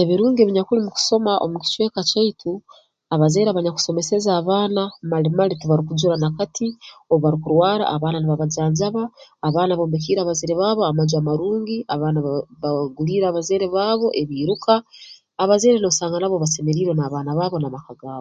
[0.00, 2.52] Ebirungi ebinyakuli mu kusoma omu kicweka kyaitu
[3.14, 6.68] abazaire abanyakusomeseze abaana mali mali tibarukujura nakati
[7.12, 9.02] obu barukurwara abaana nibabajanjaba
[9.46, 14.74] abaana bombekiire abazaire baabo amaju amarungi abaana baba babaguliire abazaire baabo ebiiruka
[15.42, 18.20] abazaire noosanga nabo basemeriirwe n'abaana baabo mu maka gaabo